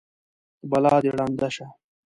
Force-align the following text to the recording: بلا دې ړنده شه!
بلا 0.69 0.93
دې 1.03 1.09
ړنده 1.17 1.49
شه! 1.55 1.65